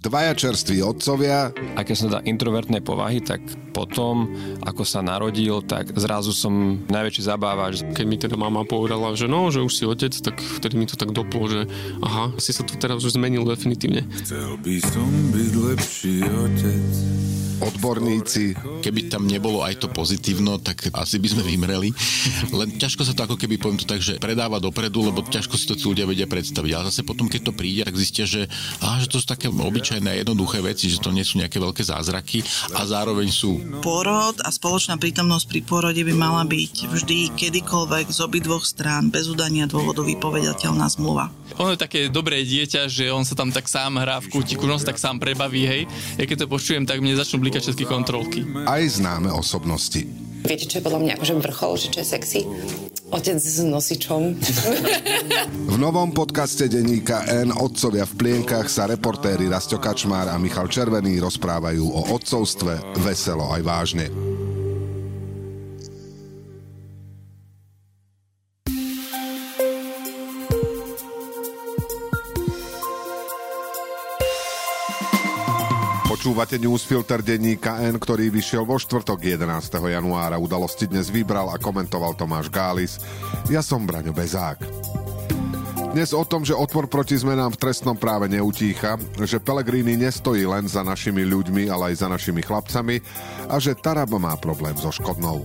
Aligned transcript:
Dvaja 0.00 0.32
čerství 0.32 0.80
otcovia. 0.80 1.52
A 1.76 1.84
keď 1.84 1.94
som 1.94 2.08
teda 2.08 2.24
introvertnej 2.24 2.80
povahy, 2.80 3.20
tak 3.20 3.44
potom, 3.76 4.32
ako 4.64 4.80
sa 4.80 5.04
narodil, 5.04 5.60
tak 5.60 5.92
zrazu 5.92 6.32
som 6.32 6.80
najväčší 6.88 7.22
zabávač. 7.28 7.84
Keď 7.84 8.06
mi 8.08 8.16
teda 8.16 8.40
mama 8.40 8.64
povedala, 8.64 9.12
že 9.12 9.28
no, 9.28 9.52
že 9.52 9.60
už 9.60 9.72
si 9.76 9.84
otec, 9.84 10.16
tak 10.16 10.40
vtedy 10.40 10.80
mi 10.80 10.88
to 10.88 10.96
tak 10.96 11.12
doplo, 11.12 11.44
že 11.52 11.68
aha, 12.00 12.32
si 12.40 12.56
sa 12.56 12.64
tu 12.64 12.80
teraz 12.80 13.04
už 13.04 13.20
zmenil 13.20 13.44
definitívne. 13.44 14.08
Chcel 14.24 14.56
by 14.64 14.76
som 14.88 15.08
byť 15.36 15.52
lepší 15.68 16.16
otec 16.24 16.88
odborníci. 17.60 18.56
Keby 18.80 19.12
tam 19.12 19.28
nebolo 19.28 19.60
aj 19.62 19.84
to 19.84 19.88
pozitívno, 19.92 20.58
tak 20.58 20.88
asi 20.96 21.20
by 21.20 21.28
sme 21.30 21.42
vymreli. 21.44 21.92
Len 22.50 22.80
ťažko 22.80 23.04
sa 23.04 23.12
to 23.12 23.28
ako 23.28 23.36
keby, 23.36 23.60
poviem 23.60 23.80
to 23.80 23.86
tak, 23.86 24.00
že 24.00 24.18
predáva 24.18 24.58
dopredu, 24.58 25.04
lebo 25.04 25.20
ťažko 25.22 25.54
si 25.60 25.68
to 25.68 25.76
ľudia 25.76 26.08
vedia 26.08 26.26
predstaviť. 26.26 26.72
Ale 26.74 26.88
zase 26.88 27.04
potom, 27.04 27.28
keď 27.28 27.50
to 27.50 27.52
príde, 27.52 27.84
tak 27.84 27.96
zistia, 27.96 28.24
že, 28.24 28.48
á, 28.80 28.98
že 28.98 29.06
to 29.06 29.20
sú 29.20 29.26
také 29.28 29.52
obyčajné 29.52 30.24
jednoduché 30.24 30.64
veci, 30.64 30.88
že 30.88 31.02
to 31.02 31.12
nie 31.12 31.24
sú 31.24 31.38
nejaké 31.38 31.60
veľké 31.60 31.84
zázraky 31.84 32.42
a 32.72 32.84
zároveň 32.88 33.28
sú. 33.28 33.60
Porod 33.84 34.40
a 34.40 34.48
spoločná 34.48 34.96
prítomnosť 34.96 35.46
pri 35.46 35.60
porode 35.64 36.02
by 36.02 36.14
mala 36.16 36.42
byť 36.48 36.74
vždy 36.88 37.18
kedykoľvek 37.36 38.06
z 38.08 38.18
obidvoch 38.24 38.64
strán 38.64 39.12
bez 39.12 39.28
udania 39.28 39.68
dôvodu 39.68 40.00
vypovedateľná 40.00 40.86
zmluva. 40.88 41.28
On 41.58 41.68
je 41.68 41.78
také 41.78 42.06
dobré 42.06 42.46
dieťa, 42.46 42.86
že 42.86 43.10
on 43.10 43.26
sa 43.26 43.34
tam 43.34 43.50
tak 43.50 43.66
sám 43.66 43.98
hrá 43.98 44.22
v 44.22 44.30
kútiku, 44.30 44.70
on 44.70 44.78
sa 44.78 44.94
tak 44.94 45.02
sám 45.02 45.18
prebaví, 45.18 45.66
hej. 45.66 45.82
Ja 46.16 46.24
keď 46.24 46.46
to 46.46 46.52
počujem, 46.52 46.86
tak 46.86 47.02
mne 47.02 47.18
začnú 47.18 47.42
blikať 47.50 47.66
všetky 47.66 47.84
kontrolky. 47.90 48.40
Aj 48.62 48.78
známe 48.78 49.26
osobnosti. 49.34 50.06
Viete, 50.46 50.70
čo 50.70 50.78
je 50.78 50.86
podľa 50.86 51.02
mňa 51.02 51.12
akože 51.18 51.34
vrchol, 51.42 51.72
že 51.74 51.88
čo 51.90 51.98
je 51.98 52.06
sexy? 52.06 52.40
Otec 53.10 53.42
s 53.42 53.58
nosičom. 53.66 54.38
v 55.66 55.76
novom 55.82 56.14
podcaste 56.14 56.70
denníka 56.70 57.26
N 57.26 57.50
Otcovia 57.50 58.06
v 58.06 58.14
plienkach 58.14 58.70
sa 58.70 58.86
reportéri 58.86 59.50
Rasto 59.50 59.82
Kačmár 59.82 60.30
a 60.30 60.38
Michal 60.38 60.70
Červený 60.70 61.18
rozprávajú 61.18 61.82
o 61.82 62.14
otcovstve 62.14 63.02
veselo 63.02 63.50
aj 63.50 63.62
vážne. 63.66 64.06
Počúvate 76.30 76.62
newsfilter 76.62 77.26
denníka 77.26 77.82
N, 77.90 77.98
ktorý 77.98 78.30
vyšiel 78.30 78.62
vo 78.62 78.78
štvrtok 78.78 79.18
11. 79.34 79.66
januára. 79.66 80.38
Udalosti 80.38 80.86
dnes 80.86 81.10
vybral 81.10 81.50
a 81.50 81.58
komentoval 81.58 82.14
Tomáš 82.14 82.46
Gális. 82.46 83.02
Ja 83.50 83.66
som 83.66 83.82
Braňo 83.82 84.14
Bezák. 84.14 84.62
Dnes 85.90 86.14
o 86.14 86.22
tom, 86.22 86.46
že 86.46 86.54
odpor 86.54 86.86
proti 86.86 87.18
zmenám 87.18 87.58
v 87.58 87.66
trestnom 87.66 87.98
práve 87.98 88.30
neutícha, 88.30 88.94
že 89.18 89.42
Pelegrini 89.42 89.98
nestojí 89.98 90.46
len 90.46 90.70
za 90.70 90.86
našimi 90.86 91.26
ľuďmi, 91.26 91.66
ale 91.66 91.90
aj 91.90 92.06
za 92.06 92.06
našimi 92.06 92.46
chlapcami 92.46 93.02
a 93.50 93.58
že 93.58 93.74
Tarab 93.74 94.14
má 94.14 94.38
problém 94.38 94.78
so 94.78 94.94
Škodnou. 94.94 95.42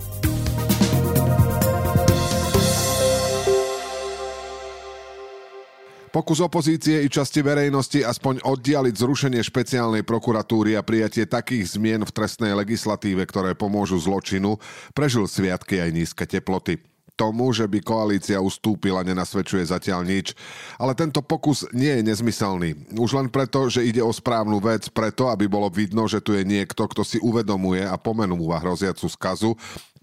Pokus 6.16 6.39
opozície 6.39 7.03
i 7.03 7.11
časti 7.11 7.44
verejnosti 7.44 7.99
aspoň 7.99 8.47
oddialiť 8.47 8.95
zrušenie 8.95 9.44
špeciálnej 9.44 10.08
prokuratúry 10.08 10.80
a 10.80 10.80
prijatie 10.80 11.27
takých 11.27 11.75
zmien 11.75 12.08
v 12.08 12.16
trestnej 12.16 12.55
legislatíve, 12.55 13.27
ktoré 13.27 13.52
pomôžu 13.52 13.99
zločinu, 13.99 14.55
prežil 14.95 15.27
sviatky 15.27 15.83
aj 15.83 15.91
nízke 15.91 16.23
teploty 16.23 16.80
tomu, 17.16 17.49
že 17.55 17.66
by 17.66 17.80
koalícia 17.81 18.38
ustúpila, 18.44 19.02
nenasvedčuje 19.08 19.63
zatiaľ 19.66 20.03
nič. 20.03 20.35
Ale 20.75 20.94
tento 20.94 21.23
pokus 21.23 21.63
nie 21.71 21.89
je 21.99 22.03
nezmyselný. 22.03 22.95
Už 22.99 23.16
len 23.16 23.31
preto, 23.31 23.71
že 23.71 23.88
ide 23.88 24.03
o 24.03 24.11
správnu 24.11 24.59
vec, 24.59 24.91
preto, 24.91 25.31
aby 25.31 25.48
bolo 25.48 25.71
vidno, 25.71 26.05
že 26.05 26.20
tu 26.20 26.36
je 26.36 26.43
niekto, 26.43 26.86
kto 26.86 27.02
si 27.02 27.17
uvedomuje 27.23 27.87
a 27.87 27.95
pomenúva 27.95 28.59
hroziacu 28.61 29.08
skazu 29.08 29.55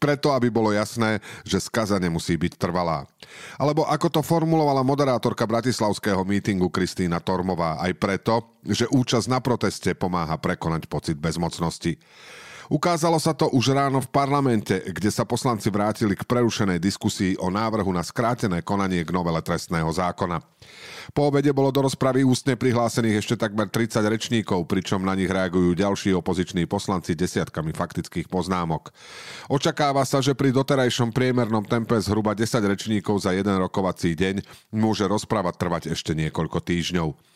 preto, 0.03 0.35
aby 0.35 0.51
bolo 0.51 0.75
jasné, 0.75 1.23
že 1.47 1.63
skaza 1.63 2.03
nemusí 2.03 2.35
byť 2.35 2.59
trvalá. 2.59 3.07
Alebo 3.55 3.87
ako 3.87 4.19
to 4.19 4.21
formulovala 4.27 4.83
moderátorka 4.83 5.47
bratislavského 5.47 6.27
mítingu 6.27 6.67
Kristýna 6.75 7.23
Tormová, 7.23 7.79
aj 7.79 7.95
preto, 8.03 8.59
že 8.67 8.91
účasť 8.91 9.31
na 9.31 9.39
proteste 9.39 9.95
pomáha 9.95 10.35
prekonať 10.43 10.91
pocit 10.91 11.15
bezmocnosti. 11.15 12.03
Ukázalo 12.71 13.19
sa 13.19 13.35
to 13.35 13.51
už 13.51 13.75
ráno 13.75 13.99
v 13.99 14.13
parlamente, 14.13 14.79
kde 14.87 15.11
sa 15.11 15.27
poslanci 15.27 15.73
vrátili 15.73 16.15
k 16.15 16.23
prerušenej 16.23 16.79
diskusii 16.79 17.35
o 17.43 17.51
návrhu 17.51 17.91
na 17.91 18.07
skrátené 18.07 18.63
konanie 18.63 19.03
k 19.03 19.11
novele 19.11 19.43
trestného 19.43 19.91
zákona. 19.91 20.39
Po 21.11 21.27
obede 21.27 21.51
bolo 21.51 21.75
do 21.75 21.83
rozpravy 21.91 22.23
ústne 22.23 22.55
prihlásených 22.55 23.19
ešte 23.27 23.35
takmer 23.35 23.67
30 23.67 23.99
rečníkov, 24.07 24.71
pričom 24.71 25.03
na 25.03 25.19
nich 25.19 25.27
reagujú 25.27 25.75
ďalší 25.75 26.15
opoziční 26.15 26.71
poslanci 26.71 27.19
desiatkami 27.19 27.75
faktických 27.75 28.31
poznámok. 28.31 28.95
Očakáva 29.51 30.07
sa, 30.07 30.23
že 30.23 30.39
pri 30.39 30.55
doterajšom 30.55 31.11
priemernom 31.11 31.67
tempe 31.67 31.99
zhruba 31.99 32.39
10 32.39 32.47
rečníkov 32.63 33.27
za 33.27 33.35
jeden 33.35 33.59
rokovací 33.59 34.15
deň 34.15 34.47
môže 34.71 35.03
rozpráva 35.11 35.51
trvať 35.51 35.91
ešte 35.91 36.15
niekoľko 36.15 36.63
týždňov. 36.63 37.32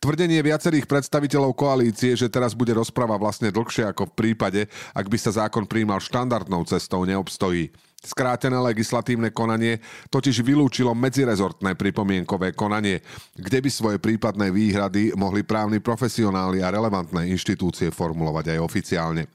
Tvrdenie 0.00 0.40
viacerých 0.40 0.88
predstaviteľov 0.88 1.52
koalície, 1.52 2.16
že 2.16 2.32
teraz 2.32 2.56
bude 2.56 2.72
rozpráva 2.72 3.20
vlastne 3.20 3.52
dlhšie 3.52 3.84
ako 3.92 4.08
v 4.08 4.16
prípade, 4.16 4.60
ak 4.96 5.06
by 5.06 5.18
sa 5.20 5.44
zákon 5.44 5.68
príjmal 5.68 6.00
štandardnou 6.00 6.64
cestou, 6.64 7.04
neobstojí. 7.04 7.68
Skrátené 8.00 8.56
legislatívne 8.56 9.28
konanie 9.28 9.76
totiž 10.08 10.40
vylúčilo 10.40 10.96
medzirezortné 10.96 11.76
pripomienkové 11.76 12.56
konanie, 12.56 13.04
kde 13.36 13.60
by 13.60 13.68
svoje 13.68 13.98
prípadné 14.00 14.48
výhrady 14.48 15.12
mohli 15.12 15.44
právni 15.44 15.84
profesionáli 15.84 16.64
a 16.64 16.72
relevantné 16.72 17.28
inštitúcie 17.28 17.92
formulovať 17.92 18.56
aj 18.56 18.58
oficiálne. 18.64 19.28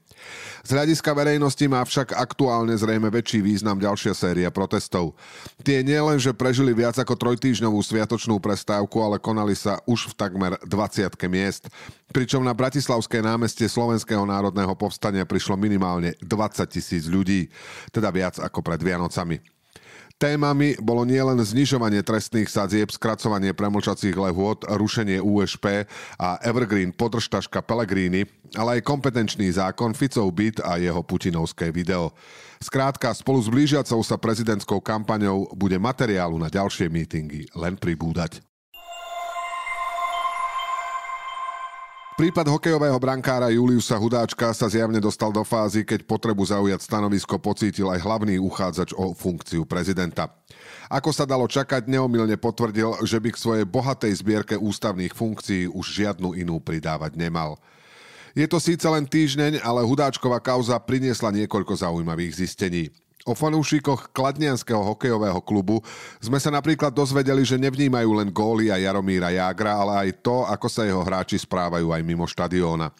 Z 0.66 0.70
hľadiska 0.74 1.10
verejnosti 1.14 1.64
má 1.70 1.84
však 1.86 2.14
aktuálne 2.14 2.74
zrejme 2.74 3.06
väčší 3.08 3.42
význam 3.42 3.78
ďalšia 3.78 4.12
séria 4.14 4.50
protestov. 4.50 5.14
Tie 5.62 5.82
nielen, 5.86 6.18
že 6.18 6.34
prežili 6.34 6.74
viac 6.74 6.98
ako 6.98 7.14
trojtýždňovú 7.14 7.78
sviatočnú 7.80 8.38
prestávku, 8.42 8.98
ale 8.98 9.22
konali 9.22 9.54
sa 9.54 9.78
už 9.86 10.12
v 10.12 10.16
takmer 10.18 10.52
20 10.66 11.10
miest. 11.30 11.70
Pričom 12.10 12.42
na 12.42 12.54
Bratislavské 12.54 13.22
námestie 13.22 13.66
Slovenského 13.66 14.22
národného 14.26 14.74
povstania 14.78 15.26
prišlo 15.26 15.58
minimálne 15.58 16.14
20 16.22 16.66
tisíc 16.70 17.06
ľudí, 17.06 17.50
teda 17.90 18.10
viac 18.14 18.38
ako 18.38 18.62
pred 18.62 18.78
Vianocami. 18.78 19.55
Témami 20.16 20.80
bolo 20.80 21.04
nielen 21.04 21.36
znižovanie 21.44 22.00
trestných 22.00 22.48
sadzieb, 22.48 22.88
skracovanie 22.88 23.52
premlčacích 23.52 24.16
lehôd, 24.16 24.64
rušenie 24.64 25.20
USP 25.20 25.84
a 26.16 26.40
Evergreen 26.40 26.88
podržtaška 26.88 27.60
Pellegrini, 27.60 28.24
ale 28.56 28.80
aj 28.80 28.88
kompetenčný 28.88 29.52
zákon 29.52 29.92
Ficov 29.92 30.32
byt 30.32 30.64
a 30.64 30.80
jeho 30.80 31.04
putinovské 31.04 31.68
video. 31.68 32.16
Skrátka, 32.64 33.12
spolu 33.12 33.44
s 33.44 33.52
blížiacou 33.52 34.00
sa 34.00 34.16
prezidentskou 34.16 34.80
kampaňou 34.80 35.52
bude 35.52 35.76
materiálu 35.76 36.40
na 36.40 36.48
ďalšie 36.48 36.88
mítingy 36.88 37.52
len 37.52 37.76
pribúdať. 37.76 38.40
Prípad 42.16 42.48
hokejového 42.48 42.96
brankára 42.96 43.52
Juliusa 43.52 44.00
Hudáčka 44.00 44.48
sa 44.56 44.72
zjavne 44.72 44.96
dostal 45.04 45.28
do 45.28 45.44
fázy, 45.44 45.84
keď 45.84 46.08
potrebu 46.08 46.48
zaujať 46.48 46.80
stanovisko 46.80 47.36
pocítil 47.36 47.92
aj 47.92 48.00
hlavný 48.00 48.40
uchádzač 48.40 48.96
o 48.96 49.12
funkciu 49.12 49.68
prezidenta. 49.68 50.32
Ako 50.88 51.12
sa 51.12 51.28
dalo 51.28 51.44
čakať, 51.44 51.84
neomilne 51.84 52.40
potvrdil, 52.40 53.04
že 53.04 53.20
by 53.20 53.36
k 53.36 53.36
svojej 53.36 53.66
bohatej 53.68 54.16
zbierke 54.16 54.56
ústavných 54.56 55.12
funkcií 55.12 55.68
už 55.68 55.84
žiadnu 55.84 56.32
inú 56.40 56.56
pridávať 56.56 57.20
nemal. 57.20 57.60
Je 58.32 58.48
to 58.48 58.64
síce 58.64 58.88
len 58.88 59.04
týždeň, 59.04 59.60
ale 59.60 59.84
Hudáčková 59.84 60.40
kauza 60.40 60.80
priniesla 60.80 61.28
niekoľko 61.36 61.76
zaujímavých 61.84 62.32
zistení. 62.32 62.96
O 63.26 63.34
fanúšikoch 63.34 64.14
Kladnianského 64.14 64.78
hokejového 64.78 65.42
klubu 65.42 65.82
sme 66.22 66.38
sa 66.38 66.46
napríklad 66.54 66.94
dozvedeli, 66.94 67.42
že 67.42 67.58
nevnímajú 67.58 68.22
len 68.22 68.30
góly 68.30 68.70
a 68.70 68.78
Jaromíra 68.78 69.34
Jágra, 69.34 69.82
ale 69.82 69.92
aj 70.06 70.22
to, 70.22 70.46
ako 70.46 70.70
sa 70.70 70.86
jeho 70.86 71.02
hráči 71.02 71.34
správajú 71.42 71.90
aj 71.90 72.06
mimo 72.06 72.22
štadióna. 72.22 72.94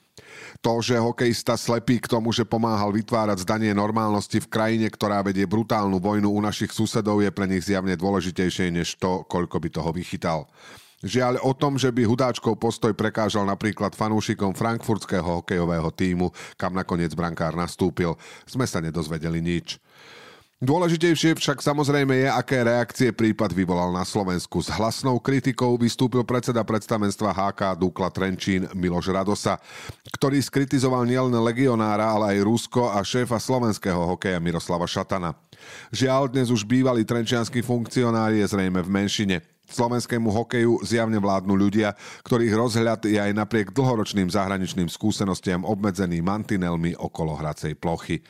To, 0.66 0.82
že 0.82 0.98
hokejista 0.98 1.54
slepí 1.54 2.02
k 2.02 2.10
tomu, 2.10 2.34
že 2.34 2.42
pomáhal 2.42 2.90
vytvárať 2.90 3.46
zdanie 3.46 3.70
normálnosti 3.70 4.42
v 4.42 4.50
krajine, 4.50 4.90
ktorá 4.90 5.22
vedie 5.22 5.46
brutálnu 5.46 6.02
vojnu 6.02 6.26
u 6.26 6.40
našich 6.42 6.74
susedov, 6.74 7.22
je 7.22 7.30
pre 7.30 7.46
nich 7.46 7.62
zjavne 7.62 7.94
dôležitejšie 7.94 8.74
než 8.74 8.98
to, 8.98 9.22
koľko 9.30 9.62
by 9.62 9.68
toho 9.70 9.94
vychytal. 9.94 10.50
Žiaľ 11.06 11.44
o 11.46 11.54
tom, 11.54 11.78
že 11.78 11.94
by 11.94 12.02
Hudáčkov 12.02 12.58
postoj 12.58 12.90
prekážal 12.98 13.46
napríklad 13.46 13.94
fanúšikom 13.94 14.58
frankfurtského 14.58 15.38
hokejového 15.38 15.92
týmu, 15.94 16.34
kam 16.58 16.74
nakoniec 16.74 17.14
brankár 17.14 17.54
nastúpil, 17.54 18.18
sme 18.42 18.66
sa 18.66 18.82
nedozvedeli 18.82 19.38
nič. 19.38 19.78
Dôležitejšie 20.56 21.36
však 21.36 21.60
samozrejme 21.60 22.16
je, 22.16 22.28
aké 22.32 22.64
reakcie 22.64 23.12
prípad 23.12 23.52
vyvolal 23.52 23.92
na 23.92 24.08
Slovensku. 24.08 24.64
S 24.64 24.72
hlasnou 24.72 25.20
kritikou 25.20 25.76
vystúpil 25.76 26.24
predseda 26.24 26.64
predstavenstva 26.64 27.28
HK 27.28 27.76
Dukla 27.76 28.08
Trenčín 28.08 28.64
Miloš 28.72 29.12
Radosa, 29.12 29.60
ktorý 30.16 30.40
skritizoval 30.40 31.04
nielen 31.04 31.36
legionára, 31.44 32.08
ale 32.08 32.40
aj 32.40 32.48
Rusko 32.48 32.88
a 32.88 33.04
šéfa 33.04 33.36
slovenského 33.36 34.16
hokeja 34.16 34.40
Miroslava 34.40 34.88
Šatana. 34.88 35.36
Žiaľ, 35.92 36.32
dnes 36.32 36.48
už 36.48 36.64
bývalý 36.64 37.04
trenčianský 37.04 37.60
funkcionár 37.60 38.32
je 38.32 38.48
zrejme 38.48 38.80
v 38.80 38.88
menšine. 38.88 39.36
Slovenskému 39.68 40.32
hokeju 40.32 40.80
zjavne 40.88 41.20
vládnu 41.20 41.52
ľudia, 41.52 41.92
ktorých 42.24 42.56
rozhľad 42.56 43.04
je 43.04 43.20
aj 43.20 43.36
napriek 43.36 43.76
dlhoročným 43.76 44.32
zahraničným 44.32 44.88
skúsenostiam 44.88 45.68
obmedzený 45.68 46.24
mantinelmi 46.24 46.96
okolo 46.96 47.36
hracej 47.36 47.76
plochy. 47.76 48.24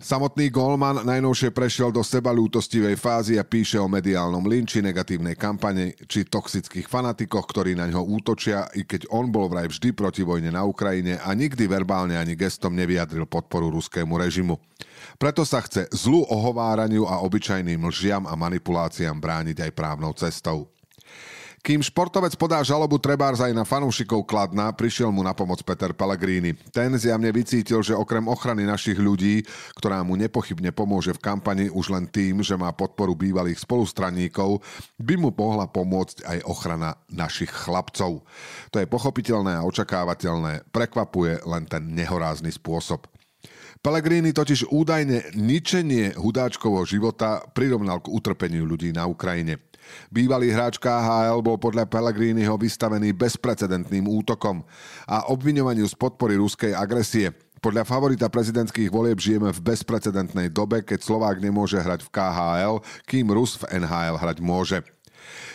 Samotný 0.00 0.48
Golman 0.48 1.04
najnovšie 1.04 1.52
prešiel 1.52 1.92
do 1.92 2.00
sebalútostivej 2.00 2.96
fázy 2.96 3.36
a 3.36 3.44
píše 3.44 3.76
o 3.76 3.84
mediálnom 3.84 4.40
linči, 4.48 4.80
negatívnej 4.80 5.36
kampane 5.36 5.92
či 6.08 6.24
toxických 6.24 6.88
fanatikoch, 6.88 7.44
ktorí 7.44 7.76
na 7.76 7.84
ňo 7.84 8.08
útočia, 8.08 8.64
i 8.72 8.88
keď 8.88 9.12
on 9.12 9.28
bol 9.28 9.52
vraj 9.52 9.68
vždy 9.68 9.92
proti 9.92 10.24
vojne 10.24 10.56
na 10.56 10.64
Ukrajine 10.64 11.20
a 11.20 11.28
nikdy 11.36 11.68
verbálne 11.68 12.16
ani 12.16 12.32
gestom 12.32 12.72
nevyjadril 12.80 13.28
podporu 13.28 13.68
ruskému 13.68 14.16
režimu. 14.16 14.56
Preto 15.20 15.44
sa 15.44 15.60
chce 15.60 15.84
zlu 15.92 16.24
ohováraniu 16.24 17.04
a 17.04 17.20
obyčajným 17.20 17.84
lžiam 17.92 18.24
a 18.24 18.32
manipuláciám 18.32 19.20
brániť 19.20 19.68
aj 19.68 19.70
právnou 19.76 20.16
cestou. 20.16 20.64
Kým 21.60 21.84
športovec 21.84 22.32
podá 22.40 22.64
žalobu 22.64 22.96
trebárs 22.96 23.36
aj 23.44 23.52
na 23.52 23.68
fanúšikov 23.68 24.24
Kladna, 24.24 24.72
prišiel 24.72 25.12
mu 25.12 25.20
na 25.20 25.36
pomoc 25.36 25.60
Peter 25.60 25.92
Pellegrini. 25.92 26.56
Ten 26.72 26.96
zjavne 26.96 27.28
vycítil, 27.28 27.84
že 27.84 27.92
okrem 27.92 28.24
ochrany 28.32 28.64
našich 28.64 28.96
ľudí, 28.96 29.44
ktorá 29.76 30.00
mu 30.00 30.16
nepochybne 30.16 30.72
pomôže 30.72 31.12
v 31.12 31.20
kampani 31.20 31.68
už 31.68 31.92
len 31.92 32.08
tým, 32.08 32.40
že 32.40 32.56
má 32.56 32.72
podporu 32.72 33.12
bývalých 33.12 33.60
spolustranníkov, 33.60 34.64
by 34.96 35.20
mu 35.20 35.28
mohla 35.36 35.68
pomôcť 35.68 36.24
aj 36.24 36.38
ochrana 36.48 36.96
našich 37.12 37.52
chlapcov. 37.52 38.24
To 38.72 38.76
je 38.80 38.88
pochopiteľné 38.88 39.60
a 39.60 39.66
očakávateľné. 39.68 40.72
Prekvapuje 40.72 41.44
len 41.44 41.68
ten 41.68 41.92
nehorázny 41.92 42.56
spôsob. 42.56 43.04
Pellegrini 43.80 44.32
totiž 44.32 44.68
údajne 44.68 45.36
ničenie 45.36 46.16
hudáčkovho 46.16 46.84
života 46.84 47.40
prirovnal 47.52 48.04
k 48.04 48.12
utrpeniu 48.12 48.68
ľudí 48.68 48.92
na 48.92 49.08
Ukrajine. 49.08 49.60
Bývalý 50.08 50.50
hráč 50.54 50.76
KHL 50.76 51.40
bol 51.40 51.56
podľa 51.56 51.86
Pellegriniho 51.86 52.54
vystavený 52.58 53.14
bezprecedentným 53.14 54.06
útokom 54.06 54.62
a 55.06 55.28
obviňovaniu 55.30 55.86
z 55.86 55.94
podpory 55.94 56.36
ruskej 56.36 56.74
agresie. 56.76 57.32
Podľa 57.60 57.84
favorita 57.84 58.32
prezidentských 58.32 58.88
volieb 58.88 59.20
žijeme 59.20 59.52
v 59.52 59.60
bezprecedentnej 59.60 60.48
dobe, 60.48 60.80
keď 60.80 61.04
Slovák 61.04 61.44
nemôže 61.44 61.76
hrať 61.76 62.08
v 62.08 62.12
KHL, 62.12 62.76
kým 63.04 63.28
Rus 63.28 63.60
v 63.60 63.84
NHL 63.84 64.16
hrať 64.16 64.38
môže. 64.40 64.80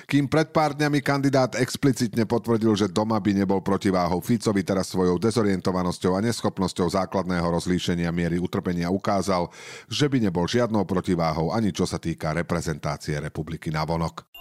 Kým 0.05 0.29
pred 0.29 0.53
pár 0.53 0.77
dňami 0.77 1.01
kandidát 1.01 1.57
explicitne 1.57 2.29
potvrdil, 2.29 2.77
že 2.77 2.85
doma 2.85 3.17
by 3.17 3.41
nebol 3.41 3.65
protiváhou 3.65 4.21
Ficovi, 4.21 4.61
teraz 4.61 4.93
svojou 4.93 5.17
dezorientovanosťou 5.17 6.13
a 6.13 6.21
neschopnosťou 6.21 6.93
základného 6.93 7.45
rozlíšenia 7.49 8.13
miery 8.13 8.37
utrpenia 8.37 8.93
ukázal, 8.93 9.49
že 9.89 10.05
by 10.05 10.21
nebol 10.21 10.45
žiadnou 10.45 10.85
protiváhou 10.85 11.49
ani 11.49 11.73
čo 11.73 11.89
sa 11.89 11.97
týka 11.97 12.37
reprezentácie 12.37 13.17
republiky 13.17 13.73
na 13.73 13.81
vonok. 13.81 14.34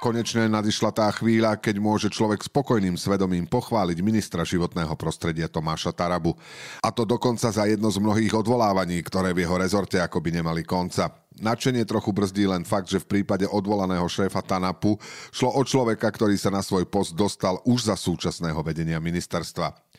Konečne 0.00 0.48
nadišla 0.48 0.96
tá 0.96 1.12
chvíľa, 1.12 1.60
keď 1.60 1.76
môže 1.76 2.08
človek 2.08 2.40
spokojným 2.40 2.96
svedomím 2.96 3.44
pochváliť 3.44 4.00
ministra 4.00 4.48
životného 4.48 4.96
prostredia 4.96 5.44
Tomáša 5.44 5.92
Tarabu. 5.92 6.32
A 6.80 6.88
to 6.88 7.04
dokonca 7.04 7.52
za 7.52 7.68
jedno 7.68 7.92
z 7.92 8.00
mnohých 8.00 8.32
odvolávaní, 8.32 8.96
ktoré 9.04 9.36
v 9.36 9.44
jeho 9.44 9.60
rezorte 9.60 10.00
akoby 10.00 10.40
nemali 10.40 10.64
konca. 10.64 11.12
Načenie 11.44 11.84
trochu 11.84 12.16
brzdí 12.16 12.48
len 12.48 12.64
fakt, 12.64 12.88
že 12.88 12.96
v 13.04 13.20
prípade 13.20 13.44
odvolaného 13.44 14.08
šéfa 14.08 14.40
Tanapu 14.40 14.96
šlo 15.36 15.52
o 15.52 15.62
človeka, 15.68 16.08
ktorý 16.08 16.32
sa 16.40 16.48
na 16.48 16.64
svoj 16.64 16.88
post 16.88 17.12
dostal 17.12 17.60
už 17.68 17.92
za 17.92 17.96
súčasného 18.00 18.64
vedenia 18.64 18.96
ministerstva. 19.04 19.89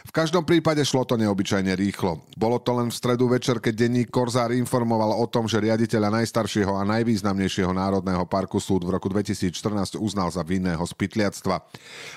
V 0.00 0.12
každom 0.16 0.42
prípade 0.48 0.80
šlo 0.80 1.04
to 1.04 1.20
neobyčajne 1.20 1.76
rýchlo. 1.76 2.24
Bolo 2.34 2.56
to 2.56 2.72
len 2.72 2.88
v 2.88 2.96
stredu 2.96 3.28
večer, 3.28 3.60
keď 3.60 3.86
denník 3.86 4.08
Korzár 4.08 4.50
informoval 4.50 5.12
o 5.12 5.26
tom, 5.28 5.44
že 5.44 5.60
riaditeľa 5.60 6.08
najstaršieho 6.20 6.72
a 6.72 6.88
najvýznamnejšieho 6.88 7.70
národného 7.70 8.24
parku 8.24 8.56
súd 8.56 8.88
v 8.88 8.96
roku 8.96 9.12
2014 9.12 10.00
uznal 10.00 10.32
za 10.32 10.40
vinného 10.40 10.80
z. 10.82 10.96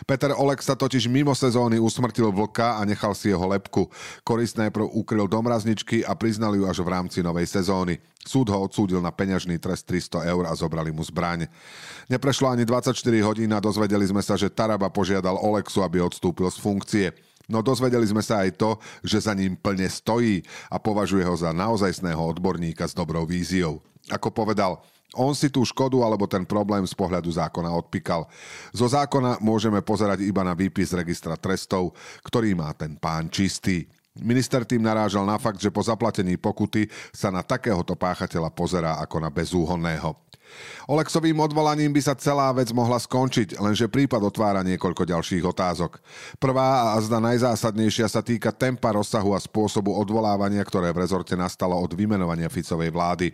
Peter 0.08 0.32
Olek 0.34 0.64
sa 0.64 0.80
totiž 0.80 1.12
mimo 1.12 1.36
sezóny 1.36 1.76
usmrtil 1.78 2.32
vlka 2.32 2.80
a 2.80 2.82
nechal 2.88 3.12
si 3.12 3.30
jeho 3.30 3.46
lepku. 3.46 3.92
Koris 4.24 4.56
najprv 4.56 4.88
ukryl 4.88 5.28
do 5.28 5.40
mrazničky 5.44 6.08
a 6.08 6.16
priznal 6.16 6.56
ju 6.56 6.64
až 6.64 6.80
v 6.82 6.92
rámci 6.92 7.20
novej 7.20 7.52
sezóny. 7.52 8.00
Súd 8.24 8.48
ho 8.48 8.58
odsúdil 8.64 9.04
na 9.04 9.12
peňažný 9.12 9.60
trest 9.60 9.84
300 9.84 10.32
eur 10.32 10.48
a 10.48 10.56
zobrali 10.56 10.96
mu 10.96 11.04
zbraň. 11.04 11.52
Neprešlo 12.08 12.48
ani 12.48 12.64
24 12.64 12.96
hodín 13.20 13.52
a 13.52 13.60
dozvedeli 13.60 14.08
sme 14.08 14.24
sa, 14.24 14.40
že 14.40 14.48
Taraba 14.48 14.88
požiadal 14.88 15.36
Olexu, 15.44 15.84
aby 15.84 16.00
odstúpil 16.00 16.48
z 16.48 16.58
funkcie. 16.58 17.08
No 17.52 17.60
dozvedeli 17.60 18.08
sme 18.08 18.24
sa 18.24 18.48
aj 18.48 18.56
to, 18.56 18.80
že 19.04 19.28
za 19.28 19.36
ním 19.36 19.60
plne 19.60 19.92
stojí 19.92 20.40
a 20.72 20.80
považuje 20.80 21.28
ho 21.28 21.36
za 21.36 21.52
naozajstného 21.52 22.20
odborníka 22.20 22.88
s 22.88 22.96
dobrou 22.96 23.28
víziou. 23.28 23.84
Ako 24.08 24.32
povedal, 24.32 24.80
on 25.14 25.38
si 25.38 25.52
tú 25.52 25.62
škodu 25.62 26.02
alebo 26.02 26.26
ten 26.26 26.42
problém 26.48 26.82
z 26.88 26.96
pohľadu 26.98 27.30
zákona 27.30 27.70
odpikal. 27.70 28.26
Zo 28.74 28.90
zákona 28.90 29.44
môžeme 29.44 29.84
pozerať 29.86 30.26
iba 30.26 30.42
na 30.42 30.58
výpis 30.58 30.96
registra 30.96 31.38
trestov, 31.38 31.94
ktorý 32.26 32.58
má 32.58 32.74
ten 32.74 32.98
pán 32.98 33.30
čistý. 33.30 33.86
Minister 34.22 34.62
tým 34.62 34.86
narážal 34.86 35.26
na 35.26 35.42
fakt, 35.42 35.58
že 35.58 35.74
po 35.74 35.82
zaplatení 35.82 36.38
pokuty 36.38 36.86
sa 37.10 37.34
na 37.34 37.42
takéhoto 37.42 37.98
páchateľa 37.98 38.54
pozerá 38.54 39.02
ako 39.02 39.18
na 39.18 39.34
bezúhonného. 39.34 40.14
Olexovým 40.86 41.34
odvolaním 41.42 41.90
by 41.90 42.02
sa 42.04 42.14
celá 42.14 42.54
vec 42.54 42.70
mohla 42.70 43.02
skončiť, 43.02 43.58
lenže 43.58 43.90
prípad 43.90 44.22
otvára 44.22 44.62
niekoľko 44.62 45.10
ďalších 45.10 45.42
otázok. 45.42 45.98
Prvá 46.38 46.94
a 46.94 47.02
zda 47.02 47.18
najzásadnejšia 47.18 48.06
sa 48.06 48.22
týka 48.22 48.54
tempa, 48.54 48.94
rozsahu 48.94 49.34
a 49.34 49.42
spôsobu 49.42 49.98
odvolávania, 49.98 50.62
ktoré 50.62 50.94
v 50.94 51.10
rezorte 51.10 51.34
nastalo 51.34 51.74
od 51.74 51.90
vymenovania 51.98 52.54
Ficovej 52.54 52.94
vlády. 52.94 53.34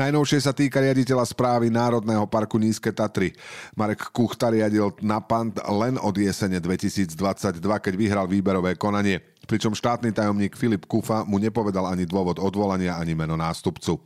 Najnovšie 0.00 0.40
sa 0.40 0.56
týka 0.56 0.80
riaditeľa 0.80 1.28
správy 1.28 1.68
Národného 1.68 2.24
parku 2.24 2.56
Nízke 2.56 2.96
Tatry. 2.96 3.36
Marek 3.76 4.08
Kuchta 4.08 4.48
riadil 4.48 4.88
na 5.04 5.20
pant 5.20 5.52
len 5.68 6.00
od 6.00 6.16
jesene 6.16 6.64
2022, 6.64 7.60
keď 7.60 7.92
vyhral 7.92 8.24
výberové 8.24 8.80
konanie 8.80 9.20
pričom 9.48 9.72
štátny 9.72 10.12
tajomník 10.12 10.52
Filip 10.52 10.84
Kufa 10.84 11.24
mu 11.24 11.40
nepovedal 11.40 11.88
ani 11.88 12.04
dôvod 12.04 12.36
odvolania, 12.36 13.00
ani 13.00 13.16
meno 13.16 13.32
nástupcu. 13.32 13.96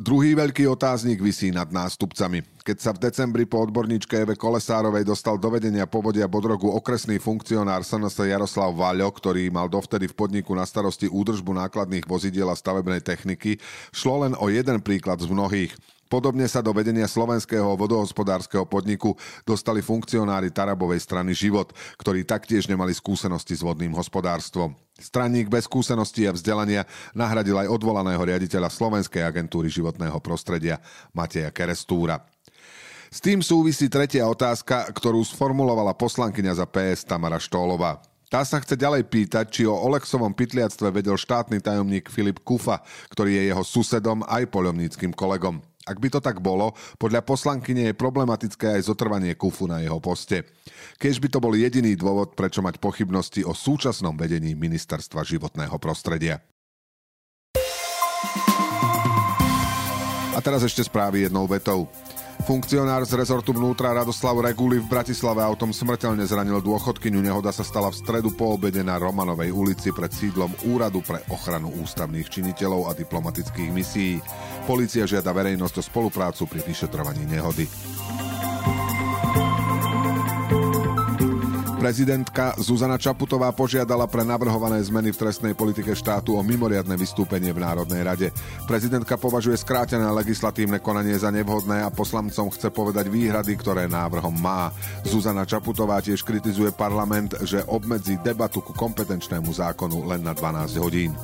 Druhý 0.00 0.32
veľký 0.32 0.64
otáznik 0.70 1.20
vysí 1.20 1.52
nad 1.52 1.68
nástupcami. 1.68 2.40
Keď 2.64 2.76
sa 2.80 2.94
v 2.96 3.02
decembri 3.04 3.44
po 3.44 3.60
odborníčke 3.60 4.24
Eve 4.24 4.38
Kolesárovej 4.38 5.04
dostal 5.04 5.36
do 5.36 5.52
vedenia 5.52 5.84
povodia 5.84 6.24
Bodrogu 6.24 6.72
okresný 6.72 7.20
funkcionár 7.20 7.84
SNS 7.84 8.24
Jaroslav 8.24 8.72
Vaľo, 8.72 9.12
ktorý 9.12 9.52
mal 9.52 9.68
dovtedy 9.68 10.08
v 10.08 10.16
podniku 10.16 10.56
na 10.56 10.64
starosti 10.64 11.10
údržbu 11.10 11.52
nákladných 11.52 12.08
vozidiel 12.08 12.48
a 12.48 12.56
stavebnej 12.56 13.04
techniky, 13.04 13.60
šlo 13.92 14.24
len 14.24 14.32
o 14.38 14.48
jeden 14.48 14.80
príklad 14.80 15.20
z 15.20 15.28
mnohých. 15.28 15.74
Podobne 16.10 16.50
sa 16.50 16.58
do 16.58 16.74
vedenia 16.74 17.06
slovenského 17.06 17.78
vodohospodárskeho 17.78 18.66
podniku 18.66 19.14
dostali 19.46 19.78
funkcionári 19.78 20.50
Tarabovej 20.50 20.98
strany 20.98 21.30
Život, 21.30 21.70
ktorí 22.02 22.26
taktiež 22.26 22.66
nemali 22.66 22.90
skúsenosti 22.90 23.54
s 23.54 23.62
vodným 23.62 23.94
hospodárstvom. 23.94 24.74
Stranník 24.98 25.46
bez 25.46 25.70
skúsenosti 25.70 26.26
a 26.26 26.34
vzdelania 26.34 26.82
nahradil 27.14 27.54
aj 27.62 27.70
odvolaného 27.70 28.18
riaditeľa 28.26 28.74
Slovenskej 28.74 29.22
agentúry 29.22 29.70
životného 29.70 30.18
prostredia 30.18 30.82
Mateja 31.14 31.54
Kerestúra. 31.54 32.26
S 33.06 33.22
tým 33.22 33.38
súvisí 33.38 33.86
tretia 33.86 34.26
otázka, 34.26 34.90
ktorú 34.90 35.22
sformulovala 35.22 35.94
poslankyňa 35.94 36.58
za 36.58 36.66
PS 36.66 37.06
Tamara 37.06 37.38
Štólová. 37.38 38.02
Tá 38.26 38.42
sa 38.42 38.58
chce 38.58 38.74
ďalej 38.74 39.06
pýtať, 39.06 39.46
či 39.46 39.62
o 39.62 39.78
Olexovom 39.78 40.34
pytliactve 40.34 40.90
vedel 40.90 41.14
štátny 41.14 41.62
tajomník 41.62 42.10
Filip 42.10 42.42
Kufa, 42.42 42.82
ktorý 43.14 43.38
je 43.38 43.42
jeho 43.54 43.62
susedom 43.62 44.26
aj 44.26 44.50
poľovníckým 44.50 45.14
kolegom. 45.14 45.69
Ak 45.90 45.98
by 45.98 46.06
to 46.06 46.22
tak 46.22 46.38
bolo, 46.38 46.70
podľa 47.02 47.26
poslankyne 47.26 47.90
je 47.90 47.98
problematické 47.98 48.78
aj 48.78 48.86
zotrvanie 48.86 49.34
Kufu 49.34 49.66
na 49.66 49.82
jeho 49.82 49.98
poste. 49.98 50.46
Keď 51.02 51.14
by 51.18 51.28
to 51.34 51.38
bol 51.42 51.50
jediný 51.58 51.98
dôvod, 51.98 52.38
prečo 52.38 52.62
mať 52.62 52.78
pochybnosti 52.78 53.42
o 53.42 53.50
súčasnom 53.50 54.14
vedení 54.14 54.54
Ministerstva 54.54 55.26
životného 55.26 55.74
prostredia. 55.82 56.38
A 60.30 60.38
teraz 60.38 60.62
ešte 60.62 60.86
správy 60.86 61.26
jednou 61.26 61.50
vetou. 61.50 61.90
Funkcionár 62.40 63.04
z 63.04 63.20
rezortu 63.20 63.52
vnútra 63.52 63.92
Radoslav 63.92 64.32
Reguli 64.40 64.80
v 64.80 64.88
Bratislave 64.88 65.44
autom 65.44 65.76
smrteľne 65.76 66.24
zranil 66.24 66.64
dôchodkyňu. 66.64 67.20
Nehoda 67.20 67.52
sa 67.52 67.60
stala 67.60 67.92
v 67.92 68.00
stredu 68.00 68.32
po 68.32 68.56
obede 68.56 68.80
na 68.80 68.96
Romanovej 68.96 69.52
ulici 69.52 69.92
pred 69.92 70.08
sídlom 70.08 70.48
Úradu 70.66 71.04
pre 71.04 71.20
ochranu 71.28 71.68
ústavných 71.84 72.32
činiteľov 72.32 72.88
a 72.88 72.96
diplomatických 72.96 73.70
misií. 73.70 74.18
Polícia 74.64 75.04
žiada 75.04 75.36
verejnosť 75.36 75.74
o 75.78 75.82
spoluprácu 75.84 76.48
pri 76.48 76.60
vyšetrovaní 76.64 77.28
nehody. 77.28 77.68
Prezidentka 81.80 82.52
Zuzana 82.60 83.00
Čaputová 83.00 83.48
požiadala 83.56 84.04
pre 84.04 84.20
navrhované 84.20 84.84
zmeny 84.84 85.16
v 85.16 85.20
trestnej 85.24 85.56
politike 85.56 85.96
štátu 85.96 86.36
o 86.36 86.44
mimoriadne 86.44 86.92
vystúpenie 86.92 87.56
v 87.56 87.64
Národnej 87.64 88.04
rade. 88.04 88.28
Prezidentka 88.68 89.16
považuje 89.16 89.56
skrátené 89.56 90.04
legislatívne 90.12 90.76
konanie 90.84 91.16
za 91.16 91.32
nevhodné 91.32 91.80
a 91.80 91.88
poslancom 91.88 92.52
chce 92.52 92.68
povedať 92.68 93.08
výhrady, 93.08 93.56
ktoré 93.56 93.88
návrhom 93.88 94.36
má. 94.36 94.68
Zuzana 95.08 95.48
Čaputová 95.48 96.04
tiež 96.04 96.20
kritizuje 96.20 96.68
parlament, 96.68 97.32
že 97.48 97.64
obmedzí 97.64 98.20
debatu 98.20 98.60
ku 98.60 98.76
kompetenčnému 98.76 99.48
zákonu 99.48 100.04
len 100.04 100.20
na 100.20 100.36
12 100.36 100.76
hodín. 100.84 101.16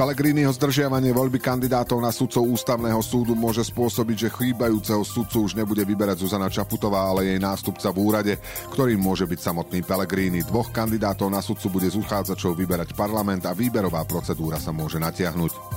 Pellegriniho 0.00 0.48
zdržiavanie 0.56 1.12
voľby 1.12 1.36
kandidátov 1.36 2.00
na 2.00 2.08
sudcov 2.08 2.40
ústavného 2.48 3.04
súdu 3.04 3.36
môže 3.36 3.60
spôsobiť, 3.68 4.16
že 4.16 4.32
chýbajúceho 4.32 5.04
sudcu 5.04 5.44
už 5.44 5.52
nebude 5.52 5.84
vyberať 5.84 6.24
Zuzana 6.24 6.48
Čaputová, 6.48 7.04
ale 7.04 7.28
jej 7.28 7.36
nástupca 7.36 7.92
v 7.92 8.00
úrade, 8.00 8.32
ktorým 8.72 8.96
môže 8.96 9.28
byť 9.28 9.36
samotný 9.36 9.84
Pellegrini. 9.84 10.40
Dvoch 10.40 10.72
kandidátov 10.72 11.28
na 11.28 11.44
sudcu 11.44 11.68
bude 11.68 11.92
z 11.92 12.00
uchádzačov 12.00 12.56
vyberať 12.56 12.96
parlament 12.96 13.44
a 13.44 13.52
výberová 13.52 14.08
procedúra 14.08 14.56
sa 14.56 14.72
môže 14.72 14.96
natiahnuť. 14.96 15.69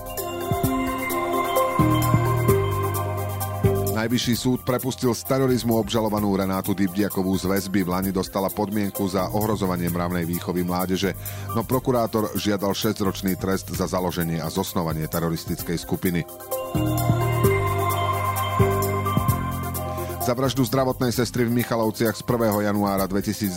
Najvyšší 4.03 4.36
súd 4.36 4.60
prepustil 4.67 5.15
z 5.15 5.24
terorizmu 5.24 5.79
obžalovanú 5.79 6.36
Renátu 6.36 6.75
Dybdiakovú 6.75 7.39
z 7.39 7.48
väzby. 7.48 7.88
V 7.88 7.89
Lani 7.95 8.12
dostala 8.12 8.51
podmienku 8.51 9.07
za 9.07 9.31
ohrozovanie 9.31 9.88
mravnej 9.88 10.27
výchovy 10.27 10.60
mládeže, 10.60 11.15
no 11.55 11.63
prokurátor 11.63 12.36
žiadal 12.36 12.75
6-ročný 12.75 13.39
trest 13.39 13.72
za 13.72 13.88
založenie 13.88 14.43
a 14.43 14.51
zosnovanie 14.51 15.07
teroristickej 15.07 15.79
skupiny. 15.79 16.27
Za 20.19 20.36
vraždu 20.36 20.67
zdravotnej 20.67 21.15
sestry 21.15 21.48
v 21.48 21.63
Michalovciach 21.63 22.19
z 22.19 22.27
1. 22.27 22.60
januára 22.60 23.07
2023 23.07 23.55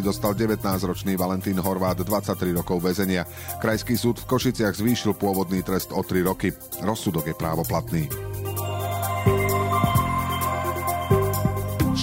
dostal 0.00 0.32
19-ročný 0.32 1.20
Valentín 1.20 1.60
Horvát 1.60 2.00
23 2.00 2.56
rokov 2.56 2.80
väzenia. 2.80 3.28
Krajský 3.60 4.00
súd 4.00 4.24
v 4.24 4.28
Košiciach 4.40 4.72
zvýšil 4.72 5.12
pôvodný 5.20 5.60
trest 5.60 5.92
o 5.92 6.00
3 6.00 6.24
roky. 6.24 6.48
Rozsudok 6.80 7.28
je 7.28 7.36
právoplatný. 7.36 8.31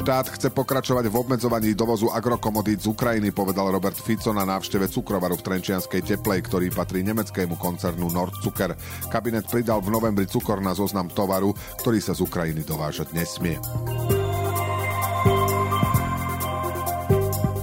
Štát 0.10 0.34
chce 0.42 0.50
pokračovať 0.50 1.06
v 1.06 1.22
obmedzovaní 1.22 1.78
dovozu 1.78 2.10
agrokomodít 2.10 2.82
z 2.82 2.89
Ukrajiny, 2.89 3.30
povedal 3.30 3.70
Robert 3.70 3.94
Fico 3.94 4.34
na 4.34 4.42
návšteve 4.42 4.89
cukrovaru 4.89 5.38
v 5.38 5.46
Trenčianskej 5.46 6.01
teplej, 6.01 6.50
ktorý 6.50 6.74
patrí 6.74 7.06
nemeckému 7.06 7.54
koncernu 7.62 8.10
Nordzucker. 8.10 8.74
Kabinet 9.13 9.46
pridal 9.46 9.86
v 9.86 9.94
novembri 9.94 10.25
cukor 10.25 10.66
na 10.66 10.74
zoznam 10.74 11.13
tovaru, 11.13 11.54
ktorý 11.86 12.01
sa 12.01 12.18
z 12.18 12.25
Ukrajiny 12.25 12.66
dovážať 12.66 13.13
nesmie. 13.13 13.62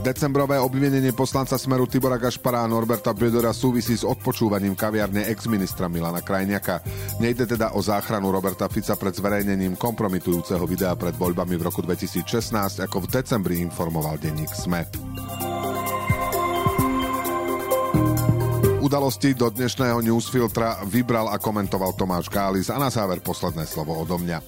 Decembrové 0.06 0.54
obvinenie 0.62 1.10
poslanca 1.10 1.58
Smeru 1.58 1.90
Tibora 1.90 2.14
Gašpara 2.14 2.62
a 2.62 2.70
Norberta 2.70 3.10
Bredora 3.10 3.50
súvisí 3.50 3.98
s 3.98 4.06
odpočúvaním 4.06 4.78
kaviarne 4.78 5.26
ex-ministra 5.26 5.90
Milana 5.90 6.22
Krajniaka. 6.22 6.78
Nejde 7.18 7.42
teda 7.42 7.74
o 7.74 7.82
záchranu 7.82 8.30
Roberta 8.30 8.70
Fica 8.70 8.94
pred 8.94 9.18
zverejnením 9.18 9.74
kompromitujúceho 9.74 10.62
videa 10.62 10.94
pred 10.94 11.10
voľbami 11.10 11.58
v 11.58 11.66
roku 11.66 11.82
2016, 11.82 12.22
ako 12.86 13.02
v 13.02 13.06
decembri 13.18 13.58
informoval 13.58 14.14
denník 14.22 14.46
SME. 14.54 14.86
Udalosti 18.78 19.34
do 19.34 19.50
dnešného 19.50 20.06
newsfiltra 20.06 20.86
vybral 20.86 21.34
a 21.34 21.42
komentoval 21.42 21.98
Tomáš 21.98 22.30
Gális 22.30 22.70
a 22.70 22.78
na 22.78 22.94
záver 22.94 23.18
posledné 23.26 23.66
slovo 23.66 23.98
odo 23.98 24.22
mňa. 24.22 24.38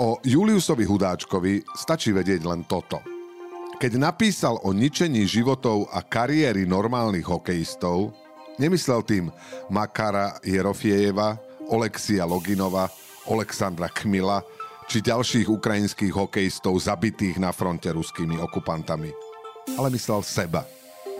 O 0.00 0.16
Juliusovi 0.24 0.88
Hudáčkovi 0.88 1.60
stačí 1.76 2.16
vedieť 2.16 2.48
len 2.48 2.64
toto– 2.64 3.04
keď 3.80 3.96
napísal 3.96 4.60
o 4.60 4.76
ničení 4.76 5.24
životov 5.24 5.88
a 5.88 6.04
kariéry 6.04 6.68
normálnych 6.68 7.24
hokejistov, 7.24 8.12
nemyslel 8.60 9.00
tým 9.08 9.32
Makara 9.72 10.36
Jerofiejeva, 10.44 11.40
Olexia 11.72 12.28
Loginova, 12.28 12.92
Alexandra 13.24 13.88
Kmila 13.88 14.44
či 14.84 15.00
ďalších 15.00 15.48
ukrajinských 15.48 16.12
hokejistov 16.12 16.76
zabitých 16.76 17.40
na 17.40 17.56
fronte 17.56 17.88
ruskými 17.88 18.36
okupantami. 18.42 19.16
Ale 19.80 19.88
myslel 19.96 20.20
seba, 20.28 20.68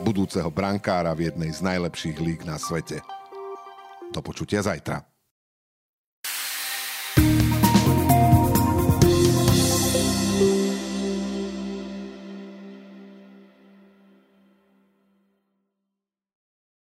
budúceho 0.05 0.53
brankára 0.53 1.17
v 1.17 1.33
jednej 1.33 1.55
z 1.57 1.65
najlepších 1.65 2.19
líg 2.21 2.45
na 2.45 2.61
svete. 2.61 3.01
Do 4.13 4.21
počutia 4.21 4.61
zajtra. 4.61 5.10